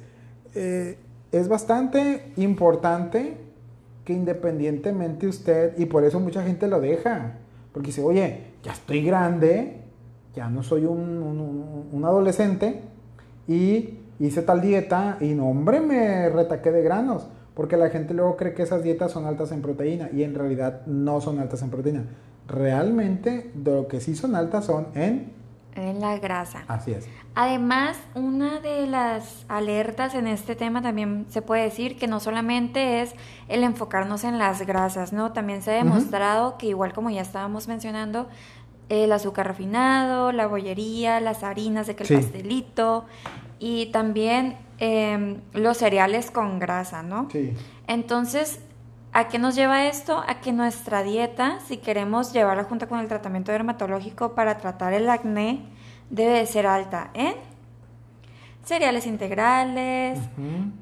eh, 0.56 0.98
es 1.30 1.48
bastante 1.48 2.32
importante 2.36 3.36
que 4.04 4.12
independientemente 4.12 5.28
usted, 5.28 5.78
y 5.78 5.86
por 5.86 6.04
eso 6.04 6.18
mucha 6.18 6.42
gente 6.42 6.66
lo 6.66 6.80
deja, 6.80 7.38
porque 7.72 7.88
dice, 7.88 8.02
oye, 8.02 8.44
ya 8.62 8.72
estoy 8.72 9.04
grande, 9.04 9.82
ya 10.34 10.48
no 10.48 10.62
soy 10.62 10.84
un, 10.84 11.88
un 11.92 12.04
adolescente, 12.04 12.82
y 13.46 13.98
hice 14.18 14.42
tal 14.42 14.60
dieta, 14.60 15.18
y 15.20 15.34
no, 15.34 15.48
hombre, 15.48 15.80
me 15.80 16.28
retaqué 16.28 16.72
de 16.72 16.82
granos. 16.82 17.28
Porque 17.54 17.78
la 17.78 17.88
gente 17.88 18.12
luego 18.12 18.36
cree 18.36 18.52
que 18.52 18.62
esas 18.62 18.82
dietas 18.82 19.12
son 19.12 19.24
altas 19.24 19.50
en 19.50 19.62
proteína 19.62 20.10
y 20.12 20.24
en 20.24 20.34
realidad 20.34 20.84
no 20.86 21.22
son 21.22 21.38
altas 21.38 21.62
en 21.62 21.70
proteína. 21.70 22.04
Realmente 22.46 23.50
lo 23.64 23.88
que 23.88 24.00
sí 24.00 24.14
son 24.14 24.34
altas 24.34 24.66
son 24.66 24.88
en... 24.94 25.32
En 25.76 26.00
la 26.00 26.18
grasa. 26.18 26.64
Así 26.68 26.92
es. 26.92 27.08
Además, 27.34 27.98
una 28.14 28.60
de 28.60 28.86
las 28.86 29.44
alertas 29.48 30.14
en 30.14 30.26
este 30.26 30.56
tema 30.56 30.82
también 30.82 31.26
se 31.28 31.42
puede 31.42 31.62
decir 31.62 31.96
que 31.98 32.06
no 32.06 32.18
solamente 32.18 33.02
es 33.02 33.14
el 33.48 33.62
enfocarnos 33.62 34.24
en 34.24 34.38
las 34.38 34.62
grasas, 34.66 35.12
¿no? 35.12 35.32
También 35.32 35.62
se 35.62 35.72
ha 35.72 35.74
demostrado 35.74 36.56
que 36.58 36.66
igual 36.66 36.92
como 36.92 37.10
ya 37.10 37.20
estábamos 37.20 37.68
mencionando, 37.68 38.28
el 38.88 39.12
azúcar 39.12 39.48
refinado, 39.48 40.32
la 40.32 40.46
bollería, 40.46 41.20
las 41.20 41.42
harinas 41.42 41.86
de 41.86 41.96
que 41.96 42.04
el 42.04 42.20
pastelito 42.20 43.04
y 43.58 43.86
también 43.86 44.56
Em, 44.78 45.40
los 45.54 45.78
cereales 45.78 46.30
con 46.30 46.58
grasa, 46.58 47.02
¿no? 47.02 47.28
Sí. 47.32 47.54
Entonces, 47.86 48.60
¿a 49.16 49.28
qué 49.28 49.38
nos 49.38 49.54
lleva 49.54 49.86
esto? 49.86 50.22
A 50.26 50.40
que 50.40 50.52
nuestra 50.52 51.02
dieta, 51.02 51.58
si 51.66 51.78
queremos 51.78 52.34
llevarla 52.34 52.64
junto 52.64 52.86
con 52.86 53.00
el 53.00 53.08
tratamiento 53.08 53.50
dermatológico 53.50 54.34
para 54.34 54.58
tratar 54.58 54.92
el 54.92 55.08
acné, 55.08 55.64
debe 56.10 56.34
de 56.34 56.44
ser 56.46 56.66
alta 56.66 57.10
en 57.14 57.34
cereales 58.62 59.06
integrales, 59.06 60.18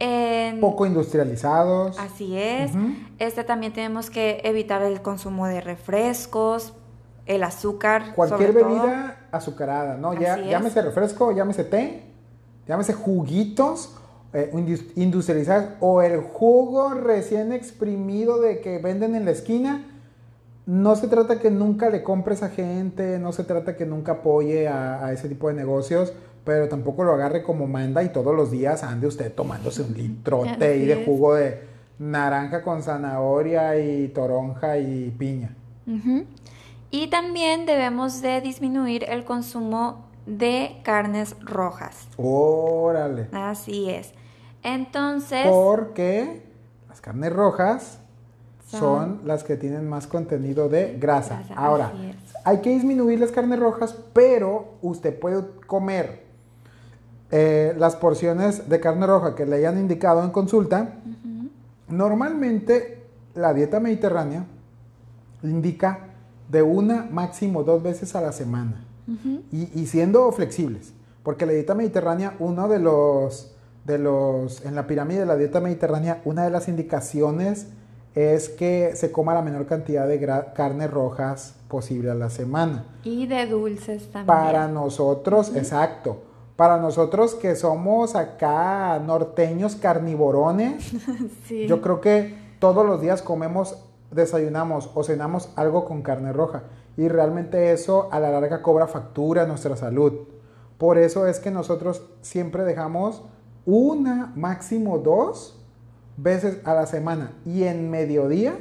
en... 0.01 0.59
Poco 0.61 0.85
industrializados. 0.85 1.97
Así 1.99 2.37
es. 2.37 2.73
Este 3.21 3.45
también 3.45 3.73
tenemos 3.73 4.11
que 4.11 4.41
evitar 4.43 4.83
el 4.83 5.01
consumo 5.01 5.47
de 5.47 5.61
refrescos, 5.61 6.73
el 7.27 7.45
azúcar. 7.45 8.15
Cualquier 8.17 8.53
bebida 8.53 9.29
azucarada, 9.31 9.97
¿no? 9.97 10.13
Ya, 10.15 10.39
llámese 10.39 10.83
refresco, 10.83 11.31
llámese 11.31 11.63
té 11.65 12.03
llámese 12.67 12.95
juguitos 12.95 13.95
eh, 14.35 14.51
industrializados 14.97 15.71
o 15.79 16.03
el 16.03 16.21
jugo 16.21 16.93
recién 16.95 17.53
exprimido 17.53 18.41
de 18.41 18.61
que 18.61 18.79
venden 18.79 19.15
en 19.15 19.25
la 19.27 19.31
esquina. 19.31 19.87
No 20.67 20.97
se 20.97 21.07
trata 21.07 21.39
que 21.39 21.53
nunca 21.53 21.89
le 21.89 22.03
compres 22.03 22.43
a 22.43 22.49
gente, 22.49 23.21
no 23.21 23.33
se 23.33 23.45
trata 23.45 23.77
que 23.77 23.87
nunca 23.87 24.13
apoye 24.13 24.67
a, 24.67 25.13
ese 25.13 25.29
tipo 25.29 25.47
de 25.47 25.55
negocios, 25.55 26.13
pero 26.45 26.69
tampoco 26.69 27.05
lo 27.05 27.13
agarre 27.13 27.45
como 27.45 27.69
manda 27.69 28.03
y 28.03 28.09
todos 28.09 28.35
los 28.35 28.51
días 28.51 28.83
ande 28.83 29.07
usted 29.07 29.33
tomándose 29.33 29.83
un 29.83 29.95
litrote 29.95 30.79
y 30.79 30.85
de 30.85 31.05
jugo 31.05 31.35
de 31.35 31.61
naranja 32.01 32.63
con 32.63 32.83
zanahoria 32.83 33.79
y 33.79 34.09
toronja 34.09 34.79
y 34.79 35.11
piña. 35.17 35.55
Y 36.91 37.07
también 37.07 37.67
debemos 37.67 38.21
de 38.21 38.41
disminuir 38.41 39.05
el 39.09 39.25
consumo 39.25 40.07
de 40.27 40.81
carnes 40.83 41.37
rojas. 41.41 42.09
Órale. 42.17 43.29
Así 43.33 43.91
es. 43.91 44.13
Entonces. 44.65 45.47
Porque 45.47 46.43
las 46.89 47.01
carnes 47.01 47.33
rojas 47.33 47.99
son, 48.67 49.21
las 49.25 49.45
que 49.45 49.57
tienen 49.57 49.89
más 49.89 50.09
contenido 50.09 50.69
de 50.69 50.97
grasa. 50.99 51.43
Ahora, 51.55 51.93
hay 52.45 52.61
que 52.61 52.71
disminuir 52.71 53.21
las 53.21 53.31
carnes 53.31 53.61
rojas, 53.61 53.97
pero 54.13 54.75
usted 54.83 55.17
puede 55.17 55.45
comer 55.67 56.25
eh, 57.31 57.75
las 57.79 57.97
porciones 57.97 58.69
de 58.69 58.81
carne 58.81 59.07
roja 59.07 59.35
que 59.35 59.47
le 59.47 59.57
hayan 59.57 59.79
indicado 59.79 60.25
en 60.25 60.31
consulta. 60.31 60.95
Normalmente 61.89 63.05
la 63.35 63.53
dieta 63.53 63.81
mediterránea 63.81 64.47
indica 65.43 65.99
de 66.49 66.63
una 66.63 67.09
máximo 67.11 67.63
dos 67.65 67.83
veces 67.83 68.15
a 68.15 68.21
la 68.21 68.33
semana 68.33 68.85
y, 69.53 69.87
siendo 69.87 70.31
flexibles, 70.33 70.93
porque 71.23 71.45
la 71.45 71.53
dieta 71.53 71.75
mediterránea, 71.75 72.35
uno 72.39 72.69
de 72.69 72.79
los, 72.79 73.54
de 73.85 73.99
los, 73.99 74.65
en 74.65 74.75
la 74.75 74.87
pirámide 74.87 75.21
de 75.21 75.27
la 75.27 75.37
dieta 75.37 75.61
mediterránea, 75.61 76.21
una 76.25 76.45
de 76.45 76.51
las 76.51 76.69
indicaciones 76.69 77.69
es 78.15 78.49
que 78.49 78.93
se 78.95 79.11
coma 79.11 79.35
la 79.35 79.43
menor 79.43 79.67
cantidad 79.67 80.07
de 80.07 80.21
carnes 80.55 80.91
rojas 80.91 81.57
posible 81.69 82.11
a 82.11 82.15
la 82.15 82.31
semana. 82.31 82.85
Y 83.03 83.27
de 83.27 83.47
dulces 83.47 84.05
también. 84.05 84.27
Para 84.27 84.69
nosotros, 84.69 85.55
exacto. 85.57 86.23
Para 86.57 86.79
nosotros 86.79 87.35
que 87.35 87.57
somos 87.57 88.15
acá 88.15 89.01
norteños 89.05 89.75
carnivorones, 89.75 90.93
yo 91.69 91.83
creo 91.83 92.01
que 92.01 92.37
todos 92.61 92.87
los 92.87 93.01
días 93.01 93.23
comemos, 93.23 93.79
desayunamos 94.13 94.91
o 94.95 95.03
cenamos 95.03 95.51
algo 95.57 95.85
con 95.85 96.03
carne 96.03 96.33
roja 96.33 96.63
y 96.97 97.09
realmente 97.09 97.73
eso 97.73 98.09
a 98.13 98.21
la 98.21 98.31
larga 98.31 98.63
cobra 98.63 98.87
factura 98.87 99.43
a 99.43 99.47
nuestra 99.47 99.77
salud. 99.77 100.13
Por 100.79 100.99
eso 100.99 101.27
es 101.27 101.41
que 101.41 101.51
nosotros 101.51 102.03
siempre 102.23 102.63
dejamos 102.63 103.23
una, 103.67 104.33
máximo 104.37 104.99
dos 104.99 105.61
veces 106.17 106.59
a 106.65 106.75
la 106.75 106.87
semana 106.87 107.33
y 107.45 107.65
en 107.65 107.91
mediodía 107.91 108.59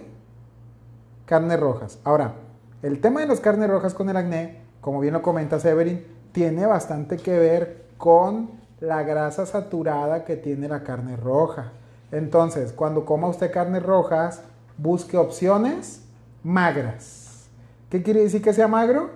carnes 1.26 1.60
rojas. 1.60 2.00
Ahora, 2.04 2.36
el 2.82 3.00
tema 3.00 3.22
de 3.22 3.28
las 3.28 3.40
carnes 3.40 3.70
rojas 3.70 3.94
con 3.94 4.10
el 4.10 4.18
acné, 4.18 4.62
como 4.82 5.00
bien 5.00 5.14
lo 5.14 5.22
comenta 5.22 5.60
Severin, 5.60 6.06
tiene 6.32 6.66
bastante 6.66 7.18
que 7.18 7.38
ver 7.38 7.86
con 7.98 8.52
la 8.80 9.04
grasa 9.04 9.46
saturada 9.46 10.26
que 10.26 10.36
tiene 10.36 10.68
la 10.68 10.84
carne 10.84 11.16
roja. 11.16 11.72
Entonces, 12.12 12.74
cuando 12.74 13.06
coma 13.06 13.28
usted 13.28 13.52
carnes 13.52 13.84
rojas, 13.84 14.42
busque 14.78 15.18
opciones 15.18 16.04
magras. 16.44 17.48
¿Qué 17.90 18.04
quiere 18.04 18.22
decir 18.22 18.42
que 18.42 18.54
sea 18.54 18.68
magro? 18.68 19.12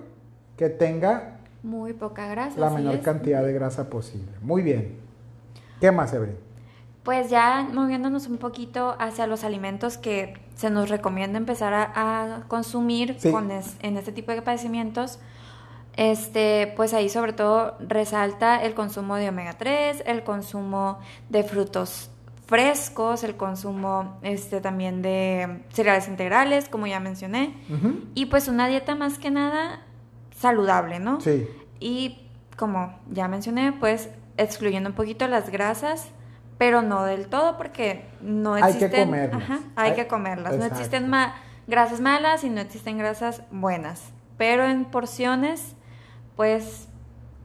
Que 0.56 0.70
tenga 0.70 1.38
muy 1.63 1.94
poca 1.94 2.27
grasa. 2.27 2.60
La 2.60 2.70
menor 2.70 3.01
cantidad 3.01 3.44
de 3.44 3.51
grasa 3.53 3.89
posible. 3.89 4.32
Muy 4.41 4.62
bien. 4.62 5.06
¿Qué 5.79 5.91
más, 5.91 6.13
Evelyn? 6.13 6.36
Pues 7.03 7.29
ya 7.29 7.67
moviéndonos 7.72 8.27
un 8.27 8.38
poquito 8.38 8.96
hacia 9.00 9.27
los 9.27 9.43
alimentos 9.43 9.98
que 9.98 10.34
se 10.55 10.69
nos 10.69 10.89
recomienda 10.89 11.38
empezar 11.38 11.74
a, 11.74 12.43
consumir 12.48 13.17
con 13.31 13.50
en 13.51 13.98
este 13.98 14.12
tipo 14.12 14.31
de 14.31 14.41
padecimientos, 14.41 15.19
este, 15.96 16.74
pues 16.75 16.93
ahí 16.93 17.10
sobre 17.10 17.34
todo 17.34 17.75
resalta 17.79 18.62
el 18.62 18.74
consumo 18.74 19.15
de 19.15 19.29
omega 19.29 19.53
3, 19.53 20.03
el 20.05 20.24
consumo 20.24 21.00
de 21.29 21.43
frutos 21.43 22.12
frescos, 22.46 23.24
el 23.24 23.36
consumo 23.36 24.17
este, 24.22 24.62
también 24.62 25.01
de 25.01 25.63
cereales 25.69 26.07
integrales, 26.07 26.69
como 26.69 26.88
ya 26.88 27.00
mencioné, 27.00 27.53
y 28.15 28.27
pues 28.27 28.48
una 28.48 28.67
dieta 28.67 28.96
más 28.96 29.17
que 29.17 29.31
nada 29.31 29.81
saludable, 30.36 31.00
¿no? 31.00 31.19
Sí. 31.19 31.48
Y 31.79 32.27
como 32.57 32.98
ya 33.12 33.27
mencioné, 33.27 33.74
pues 33.74 34.10
excluyendo 34.38 34.89
un 34.89 34.96
poquito 34.96 35.27
las 35.27 35.50
grasas, 35.50 36.08
pero 36.58 36.82
no 36.82 37.03
del 37.03 37.27
todo 37.27 37.58
porque 37.58 38.06
no 38.22 38.58
existen... 38.58 38.84
Hay 38.84 38.89
que 38.89 39.06
comerlas. 39.06 39.44
Ajá, 39.44 39.60
hay, 39.75 39.94
que 39.94 40.08
comerlas. 40.08 40.58
No 40.58 40.65
existen 40.65 41.12
grasas 41.67 42.00
malas 42.00 42.44
y 42.44 42.50
no 42.50 42.62
existen 42.62 42.98
grasas 42.98 43.41
buenas, 43.51 44.01
pero 44.38 44.63
en 44.63 44.86
porciones, 44.86 45.75
pues 46.36 46.88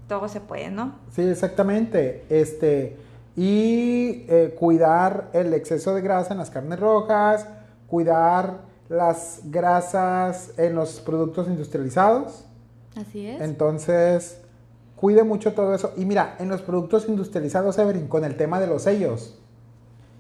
todo 0.09 0.29
se 0.29 0.41
puede, 0.41 0.71
¿no? 0.71 0.95
Sí, 1.11 1.23
exactamente. 1.23 2.25
Este, 2.29 2.97
y 3.37 4.25
eh, 4.29 4.55
cuidar 4.59 5.31
el 5.33 5.55
exceso 5.55 5.95
de 5.95 6.03
grasa 6.03 6.33
en 6.33 6.39
las 6.39 6.51
carnes 6.51 6.79
rojas, 6.79 7.47
cuidar 7.87 8.61
las 8.89 9.41
grasas 9.45 10.53
en 10.59 10.75
los 10.75 11.01
productos 11.01 11.49
industrializados. 11.49 12.45
Así 12.95 13.27
es. 13.27 13.41
Entonces, 13.41 14.42
cuide 15.02 15.25
mucho 15.25 15.52
todo 15.52 15.75
eso. 15.75 15.92
Y 15.97 16.04
mira, 16.04 16.37
en 16.38 16.49
los 16.49 16.62
productos 16.62 17.09
industrializados, 17.09 17.76
Everin, 17.76 18.06
con 18.06 18.25
el 18.25 18.37
tema 18.37 18.61
de 18.61 18.68
los 18.68 18.82
sellos, 18.82 19.37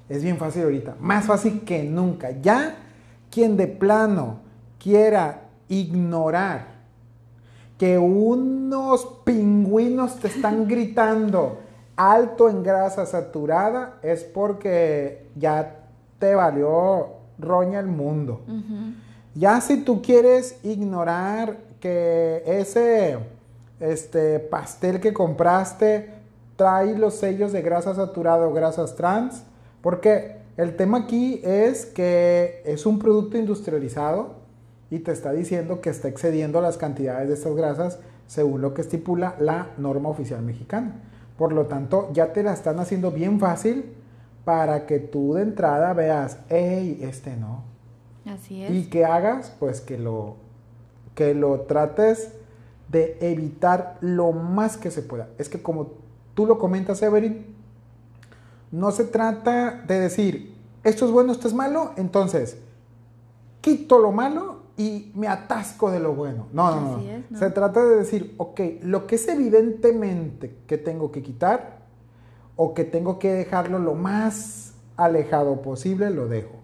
es 0.08 0.24
bien 0.24 0.38
fácil 0.38 0.64
ahorita, 0.64 0.96
más 0.98 1.24
fácil 1.24 1.60
que 1.60 1.84
nunca. 1.84 2.32
Ya 2.42 2.78
quien 3.30 3.56
de 3.56 3.68
plano 3.68 4.40
quiera 4.80 5.42
ignorar 5.68 6.66
que 7.78 7.96
unos 7.96 9.06
pingüinos 9.24 10.16
te 10.16 10.26
están 10.26 10.66
gritando 10.68 11.60
alto 11.94 12.48
en 12.48 12.64
grasa 12.64 13.06
saturada, 13.06 14.00
es 14.02 14.24
porque 14.24 15.28
ya 15.36 15.76
te 16.18 16.34
valió 16.34 17.06
roña 17.38 17.78
el 17.78 17.86
mundo. 17.86 18.40
Ya 19.36 19.60
si 19.60 19.84
tú 19.84 20.02
quieres 20.02 20.58
ignorar 20.64 21.58
que 21.78 22.42
ese 22.44 23.16
este, 23.82 24.38
pastel 24.38 25.00
que 25.00 25.12
compraste 25.12 26.10
trae 26.56 26.96
los 26.96 27.14
sellos 27.14 27.52
de 27.52 27.62
grasa 27.62 27.94
saturada 27.94 28.46
o 28.46 28.52
grasas 28.52 28.94
trans, 28.94 29.42
porque 29.80 30.36
el 30.56 30.76
tema 30.76 30.98
aquí 30.98 31.40
es 31.42 31.86
que 31.86 32.62
es 32.64 32.86
un 32.86 32.98
producto 32.98 33.36
industrializado 33.36 34.36
y 34.90 35.00
te 35.00 35.10
está 35.10 35.32
diciendo 35.32 35.80
que 35.80 35.90
está 35.90 36.08
excediendo 36.08 36.60
las 36.60 36.76
cantidades 36.76 37.28
de 37.28 37.34
estas 37.34 37.56
grasas 37.56 37.98
según 38.28 38.60
lo 38.60 38.72
que 38.74 38.82
estipula 38.82 39.34
la 39.40 39.70
norma 39.78 40.08
oficial 40.08 40.42
mexicana. 40.42 41.00
Por 41.36 41.52
lo 41.52 41.66
tanto, 41.66 42.10
ya 42.12 42.32
te 42.32 42.42
la 42.42 42.52
están 42.52 42.78
haciendo 42.78 43.10
bien 43.10 43.40
fácil 43.40 43.94
para 44.44 44.86
que 44.86 45.00
tú 45.00 45.34
de 45.34 45.42
entrada 45.42 45.92
veas, 45.94 46.38
hey, 46.48 47.00
este 47.02 47.36
no. 47.36 47.64
Así 48.26 48.62
es. 48.62 48.70
Y 48.70 48.84
que 48.84 49.04
hagas, 49.04 49.56
pues 49.58 49.80
que 49.80 49.98
lo, 49.98 50.36
que 51.14 51.34
lo 51.34 51.62
trates 51.62 52.32
de 52.92 53.16
evitar 53.20 53.96
lo 54.00 54.32
más 54.32 54.76
que 54.76 54.90
se 54.90 55.02
pueda. 55.02 55.30
Es 55.38 55.48
que 55.48 55.62
como 55.62 55.92
tú 56.34 56.46
lo 56.46 56.58
comentas, 56.58 57.02
Everin, 57.02 57.46
no 58.70 58.90
se 58.92 59.04
trata 59.04 59.82
de 59.86 59.98
decir, 59.98 60.54
esto 60.84 61.06
es 61.06 61.10
bueno, 61.10 61.32
esto 61.32 61.48
es 61.48 61.54
malo, 61.54 61.92
entonces 61.96 62.58
quito 63.60 63.98
lo 63.98 64.12
malo 64.12 64.62
y 64.76 65.10
me 65.14 65.28
atasco 65.28 65.90
de 65.90 66.00
lo 66.00 66.14
bueno. 66.14 66.48
No, 66.52 66.80
no, 66.80 67.00
no. 67.30 67.38
Se 67.38 67.50
trata 67.50 67.84
de 67.84 67.96
decir, 67.96 68.34
ok, 68.36 68.60
lo 68.82 69.06
que 69.06 69.14
es 69.14 69.26
evidentemente 69.28 70.56
que 70.66 70.78
tengo 70.78 71.10
que 71.12 71.22
quitar 71.22 71.80
o 72.56 72.74
que 72.74 72.84
tengo 72.84 73.18
que 73.18 73.32
dejarlo 73.32 73.78
lo 73.78 73.94
más 73.94 74.74
alejado 74.96 75.62
posible, 75.62 76.10
lo 76.10 76.28
dejo. 76.28 76.60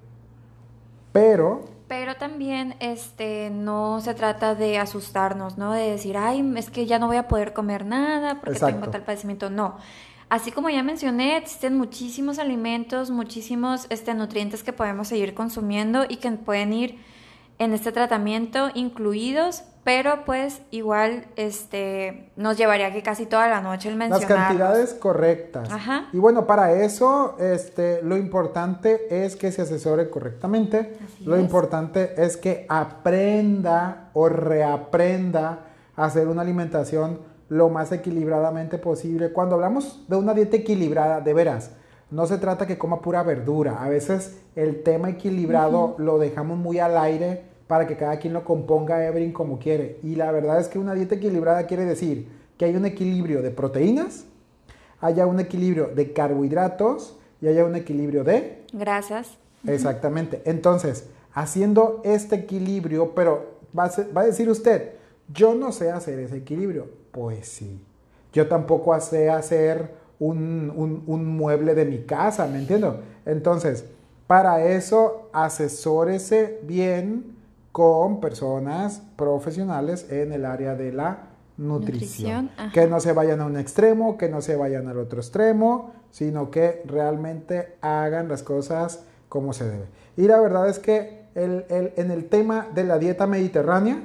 Pero 1.12 1.62
pero 1.88 2.16
también 2.16 2.76
este 2.80 3.50
no 3.50 4.00
se 4.02 4.14
trata 4.14 4.54
de 4.54 4.78
asustarnos, 4.78 5.56
¿no? 5.56 5.72
De 5.72 5.90
decir, 5.90 6.18
ay, 6.18 6.52
es 6.56 6.70
que 6.70 6.86
ya 6.86 6.98
no 6.98 7.06
voy 7.06 7.16
a 7.16 7.26
poder 7.26 7.54
comer 7.54 7.86
nada 7.86 8.40
porque 8.40 8.60
tengo 8.60 8.90
tal 8.90 9.02
padecimiento. 9.02 9.48
No. 9.48 9.78
Así 10.28 10.52
como 10.52 10.68
ya 10.68 10.82
mencioné, 10.82 11.38
existen 11.38 11.78
muchísimos 11.78 12.38
alimentos, 12.38 13.10
muchísimos 13.10 13.86
este, 13.88 14.12
nutrientes 14.12 14.62
que 14.62 14.74
podemos 14.74 15.08
seguir 15.08 15.32
consumiendo 15.32 16.04
y 16.06 16.16
que 16.16 16.30
pueden 16.32 16.74
ir 16.74 16.98
en 17.58 17.72
este 17.72 17.92
tratamiento 17.92 18.68
incluidos, 18.74 19.64
pero 19.84 20.24
pues 20.24 20.60
igual 20.70 21.26
este 21.36 22.30
nos 22.36 22.56
llevaría 22.56 22.92
que 22.92 23.02
casi 23.02 23.26
toda 23.26 23.48
la 23.48 23.60
noche 23.60 23.88
el 23.88 23.96
mencionar. 23.96 24.28
Las 24.28 24.46
cantidades 24.46 24.94
correctas. 24.94 25.70
Ajá. 25.70 26.08
Y 26.12 26.18
bueno, 26.18 26.46
para 26.46 26.72
eso 26.72 27.36
este 27.40 28.02
lo 28.02 28.16
importante 28.16 29.24
es 29.24 29.34
que 29.34 29.50
se 29.50 29.62
asesore 29.62 30.10
correctamente. 30.10 30.96
lo 31.24 31.38
importante 31.38 32.14
es 32.22 32.36
que 32.36 32.66
aprenda 32.68 34.10
o 34.12 34.28
reaprenda 34.28 35.60
a 35.96 36.04
hacer 36.04 36.28
una 36.28 36.42
alimentación 36.42 37.20
lo 37.48 37.70
más 37.70 37.92
equilibradamente 37.92 38.78
posible. 38.78 39.32
Cuando 39.32 39.54
hablamos 39.54 40.04
de 40.06 40.16
una 40.16 40.34
dieta 40.34 40.58
equilibrada, 40.58 41.20
de 41.20 41.34
veras, 41.34 41.72
no 42.10 42.26
se 42.26 42.38
trata 42.38 42.66
que 42.66 42.78
coma 42.78 43.00
pura 43.00 43.22
verdura. 43.22 43.82
A 43.82 43.88
veces 43.88 44.38
el 44.56 44.82
tema 44.82 45.10
equilibrado 45.10 45.94
lo 45.98 46.18
dejamos 46.18 46.58
muy 46.58 46.78
al 46.78 46.96
aire 46.96 47.42
para 47.66 47.86
que 47.86 47.96
cada 47.96 48.18
quien 48.18 48.32
lo 48.32 48.44
componga 48.44 49.04
Everin 49.04 49.32
como 49.32 49.58
quiere. 49.58 49.98
Y 50.02 50.14
la 50.14 50.32
verdad 50.32 50.58
es 50.58 50.68
que 50.68 50.78
una 50.78 50.94
dieta 50.94 51.16
equilibrada 51.16 51.66
quiere 51.66 51.84
decir 51.84 52.28
que 52.56 52.64
hay 52.64 52.74
un 52.74 52.86
equilibrio 52.86 53.42
de 53.42 53.50
proteínas, 53.50 54.24
haya 55.00 55.26
un 55.26 55.38
equilibrio 55.38 55.88
de 55.88 56.12
carbohidratos 56.12 57.16
y 57.40 57.46
haya 57.46 57.64
un 57.64 57.76
equilibrio 57.76 58.24
de 58.24 58.64
grasas. 58.72 59.36
Exactamente. 59.66 60.42
Entonces, 60.44 61.08
haciendo 61.34 62.00
este 62.04 62.36
equilibrio, 62.36 63.14
pero 63.14 63.58
va 63.78 63.90
a, 64.14 64.24
decir 64.24 64.48
usted, 64.48 64.94
yo 65.32 65.54
no 65.54 65.72
sé 65.72 65.90
hacer 65.90 66.18
ese 66.18 66.38
equilibrio. 66.38 66.88
Pues 67.12 67.48
sí. 67.48 67.80
Yo 68.32 68.48
tampoco 68.48 68.98
sé 69.00 69.30
hacer 69.30 69.90
un, 70.18 71.02
un 71.06 71.26
mueble 71.26 71.74
de 71.74 71.84
mi 71.84 71.98
casa, 71.98 72.46
¿me 72.46 72.58
entiendo? 72.58 73.00
Entonces, 73.24 73.84
para 74.26 74.64
eso, 74.64 75.30
asesórese 75.32 76.60
bien 76.62 77.36
con 77.72 78.20
personas 78.20 79.02
profesionales 79.16 80.10
en 80.10 80.32
el 80.32 80.44
área 80.44 80.74
de 80.74 80.92
la 80.92 81.28
nutrición. 81.56 82.50
que 82.72 82.86
no 82.86 83.00
se 83.00 83.12
vayan 83.12 83.40
a 83.40 83.46
un 83.46 83.56
extremo, 83.56 84.16
que 84.16 84.28
no 84.28 84.40
se 84.40 84.56
vayan 84.56 84.88
al 84.88 84.98
otro 84.98 85.20
extremo, 85.20 85.92
sino 86.10 86.50
que 86.50 86.82
realmente 86.86 87.76
hagan 87.80 88.28
las 88.28 88.42
cosas 88.42 89.04
como 89.28 89.52
se 89.52 89.68
debe. 89.68 89.86
Y 90.16 90.26
la 90.26 90.40
verdad 90.40 90.68
es 90.68 90.78
que 90.78 91.26
en 91.34 92.10
el 92.10 92.28
tema 92.28 92.68
de 92.74 92.84
la 92.84 92.98
dieta 92.98 93.26
mediterránea, 93.26 94.02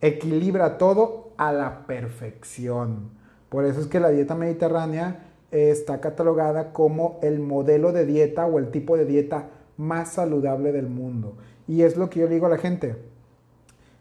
equilibra 0.00 0.78
todo 0.78 1.30
a 1.36 1.52
la 1.52 1.86
perfección. 1.86 3.10
Por 3.48 3.64
eso 3.64 3.80
es 3.80 3.86
que 3.86 4.00
la 4.00 4.10
dieta 4.10 4.34
mediterránea 4.34 5.27
está 5.50 6.00
catalogada 6.00 6.72
como 6.72 7.18
el 7.22 7.40
modelo 7.40 7.92
de 7.92 8.06
dieta 8.06 8.46
o 8.46 8.58
el 8.58 8.70
tipo 8.70 8.96
de 8.96 9.04
dieta 9.04 9.50
más 9.76 10.12
saludable 10.12 10.72
del 10.72 10.88
mundo. 10.88 11.34
Y 11.66 11.82
es 11.82 11.96
lo 11.96 12.10
que 12.10 12.20
yo 12.20 12.26
le 12.26 12.34
digo 12.34 12.46
a 12.46 12.50
la 12.50 12.58
gente. 12.58 12.96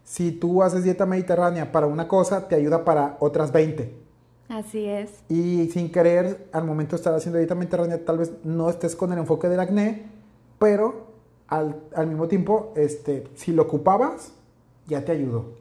Si 0.03 0.31
tú 0.31 0.63
haces 0.63 0.83
dieta 0.83 1.05
mediterránea 1.05 1.71
para 1.71 1.87
una 1.87 2.07
cosa, 2.07 2.47
te 2.47 2.55
ayuda 2.55 2.85
para 2.85 3.17
otras 3.19 3.51
20. 3.51 3.93
Así 4.49 4.85
es. 4.85 5.11
Y 5.27 5.69
sin 5.71 5.91
querer, 5.91 6.47
al 6.53 6.63
momento 6.63 6.91
de 6.91 6.97
estar 6.97 7.13
haciendo 7.13 7.37
dieta 7.37 7.55
mediterránea, 7.55 8.03
tal 8.05 8.19
vez 8.19 8.31
no 8.43 8.69
estés 8.69 8.95
con 8.95 9.11
el 9.11 9.19
enfoque 9.19 9.49
del 9.49 9.59
acné, 9.59 10.05
pero 10.57 11.07
al, 11.47 11.75
mismo 12.07 12.27
tiempo, 12.27 12.73
este, 12.75 13.25
si 13.35 13.51
lo 13.51 13.63
ocupabas, 13.63 14.31
ya 14.87 15.03
te 15.03 15.11
ayudó. 15.11 15.55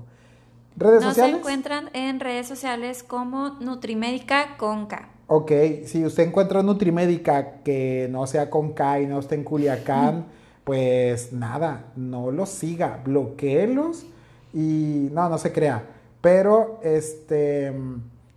¿Redes 0.76 1.02
Nos 1.02 1.10
sociales? 1.10 1.36
encuentran 1.36 1.88
en 1.92 2.18
redes 2.18 2.48
sociales 2.48 3.04
como 3.04 3.50
Nutrimédica 3.60 4.56
Conca. 4.56 5.13
Ok, 5.26 5.52
si 5.86 6.04
usted 6.04 6.28
encuentra 6.28 6.62
Nutrimédica 6.62 7.62
que 7.62 8.08
no 8.10 8.26
sea 8.26 8.50
con 8.50 8.72
K 8.72 9.00
y 9.00 9.06
no 9.06 9.20
esté 9.20 9.36
en 9.36 9.44
Culiacán, 9.44 10.26
pues 10.64 11.32
nada, 11.32 11.86
no 11.96 12.30
los 12.30 12.50
siga, 12.50 13.00
bloqueelos 13.04 14.04
y 14.52 15.08
no, 15.12 15.28
no 15.30 15.38
se 15.38 15.52
crea. 15.52 15.82
Pero 16.20 16.78
este, 16.82 17.72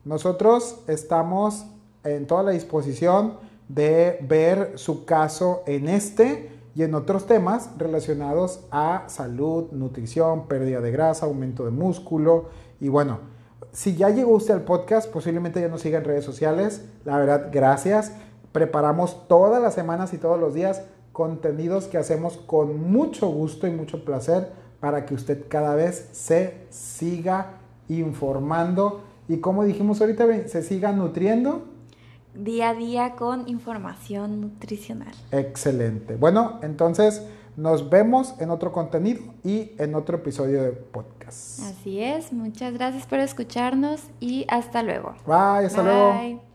nosotros 0.06 0.80
estamos 0.88 1.65
en 2.04 2.26
toda 2.26 2.43
la 2.43 2.52
disposición 2.52 3.34
de 3.67 4.19
ver 4.21 4.73
su 4.76 5.04
caso 5.04 5.63
en 5.65 5.89
este 5.89 6.52
y 6.73 6.84
en 6.84 6.95
otros 6.95 7.26
temas 7.26 7.69
relacionados 7.78 8.62
a 8.71 9.04
salud, 9.08 9.71
nutrición, 9.71 10.47
pérdida 10.47 10.80
de 10.80 10.91
grasa, 10.91 11.26
aumento 11.26 11.65
de 11.65 11.71
músculo 11.71 12.45
y 12.80 12.88
bueno, 12.88 13.19
si 13.72 13.96
ya 13.96 14.10
llegó 14.10 14.36
usted 14.36 14.54
al 14.54 14.62
podcast, 14.62 15.12
posiblemente 15.12 15.62
ya 15.62 15.68
nos 15.68 15.82
siga 15.82 16.00
en 16.00 16.06
redes 16.06 16.26
sociales. 16.26 16.86
La 17.06 17.18
verdad, 17.18 17.50
gracias. 17.52 18.14
Preparamos 18.52 19.28
todas 19.28 19.62
las 19.62 19.74
semanas 19.74 20.14
y 20.14 20.18
todos 20.18 20.40
los 20.40 20.54
días 20.54 20.84
contenidos 21.12 21.86
que 21.86 21.98
hacemos 21.98 22.38
con 22.38 22.92
mucho 22.92 23.28
gusto 23.30 23.68
y 23.68 23.72
mucho 23.72 24.06
placer 24.06 24.52
para 24.80 25.06
que 25.06 25.14
usted 25.14 25.46
cada 25.48 25.76
vez 25.76 26.10
se 26.12 26.66
siga 26.70 27.58
informando 27.90 29.02
y 29.28 29.38
como 29.38 29.66
dijimos 29.66 30.00
ahorita, 30.00 30.48
se 30.48 30.64
siga 30.64 30.92
nutriendo. 30.94 31.66
Día 32.34 32.70
a 32.70 32.74
día 32.74 33.16
con 33.16 33.48
información 33.50 34.42
nutricional. 34.42 35.14
Excelente. 35.32 36.16
Bueno, 36.16 36.60
entonces 36.62 37.28
nos 37.58 37.89
vemos 37.89 38.36
en 38.39 38.52
otro 38.52 38.72
contenido 38.72 39.22
y 39.43 39.72
en 39.80 39.96
otro 39.96 40.17
episodio 40.17 40.62
de 40.62 40.72
podcast. 40.72 41.60
Así 41.63 42.02
es, 42.02 42.32
muchas 42.32 42.74
gracias 42.74 43.06
por 43.08 43.20
escucharnos 43.20 44.04
y 44.20 44.46
hasta 44.48 44.84
luego. 44.84 45.15
Bye, 45.26 45.65
hasta 45.65 45.84
luego. 45.84 46.13
Bye. 46.13 46.47